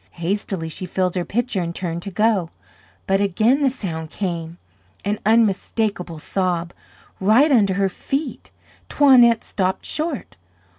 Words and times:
Hastily 0.17 0.67
she 0.67 0.87
filled 0.87 1.13
her 1.13 1.23
pitcher 1.23 1.61
and 1.61 1.75
turned 1.75 2.01
to 2.01 2.09
go. 2.09 2.49
But 3.05 3.21
again 3.21 3.61
the 3.61 3.69
sound 3.69 4.09
came, 4.09 4.57
an 5.05 5.19
unmistakable 5.27 6.17
sob, 6.17 6.73
right 7.19 7.51
under 7.51 7.75
her 7.75 7.87
feet. 7.87 8.49
Toinette 8.89 9.43
stopped 9.43 9.85
short. 9.85 10.37